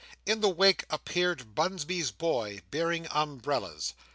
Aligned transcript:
In 0.25 0.41
the 0.41 0.49
wake, 0.49 0.85
appeared 0.89 1.53
Bunsby's 1.53 2.09
boy, 2.09 2.63
bearing 2.71 3.05
umbrellas. 3.11 3.93